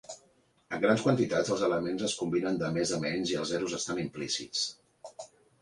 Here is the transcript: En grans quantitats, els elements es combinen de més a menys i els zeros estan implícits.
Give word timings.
En 0.77 0.79
grans 0.85 1.03
quantitats, 1.07 1.51
els 1.55 1.65
elements 1.67 2.07
es 2.09 2.17
combinen 2.21 2.59
de 2.63 2.71
més 2.79 2.95
a 2.97 2.99
menys 3.07 3.35
i 3.35 3.39
els 3.43 3.55
zeros 3.55 3.79
estan 3.81 4.03
implícits. 4.09 4.69